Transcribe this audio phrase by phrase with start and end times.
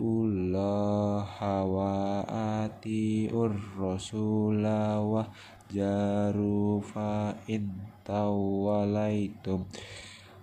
[1.67, 2.23] wa
[2.63, 5.27] atiur rasula wa
[5.67, 7.67] jaru fa in
[8.07, 9.67] tawalaitum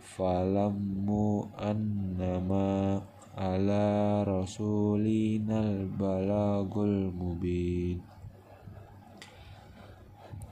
[0.00, 3.00] falammu annama
[3.36, 8.00] ala rasulinal balagul mubin.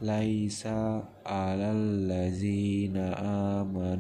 [0.05, 3.94] Laisa alal lazina amanu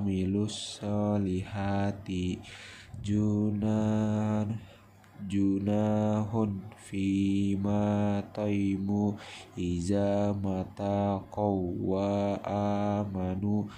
[0.00, 2.40] amilus solihati
[3.04, 4.56] junan
[5.28, 9.20] junahun fima taimu
[9.60, 11.20] iza mata
[11.84, 12.40] wa
[12.96, 13.68] amanu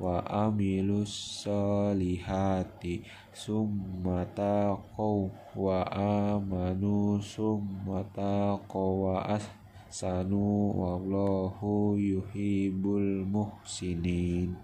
[0.00, 3.04] wa amilus solihati
[3.36, 4.80] summata
[5.52, 9.44] wa amanu summata wa as
[9.92, 14.56] sanu wallahu yuhibbul muhsinin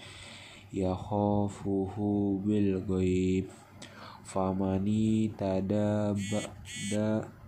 [0.72, 3.52] yakhafuhu bil ghaib
[4.24, 7.43] famani tadabada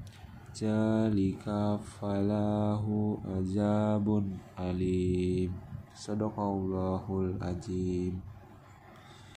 [0.56, 5.52] jalika falahu azabun alim.
[5.92, 8.35] Sadaqallahul azim